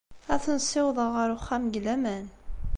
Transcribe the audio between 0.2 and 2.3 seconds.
Ad ten-ssiwḍeɣ ɣer uxxam deg laman.